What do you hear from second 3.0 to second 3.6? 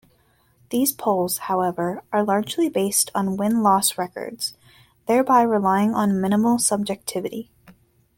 on